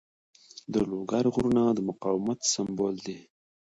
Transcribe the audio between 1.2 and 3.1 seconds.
غرونه د مقاومت سمبول